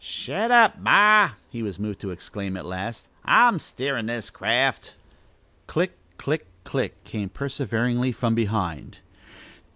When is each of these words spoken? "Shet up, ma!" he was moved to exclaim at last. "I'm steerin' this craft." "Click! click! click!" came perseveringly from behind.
"Shet 0.03 0.49
up, 0.49 0.79
ma!" 0.79 1.33
he 1.51 1.61
was 1.61 1.77
moved 1.77 1.99
to 1.99 2.09
exclaim 2.09 2.57
at 2.57 2.65
last. 2.65 3.07
"I'm 3.23 3.59
steerin' 3.59 4.07
this 4.07 4.31
craft." 4.31 4.95
"Click! 5.67 5.95
click! 6.17 6.47
click!" 6.63 6.95
came 7.03 7.29
perseveringly 7.29 8.11
from 8.11 8.33
behind. 8.33 8.97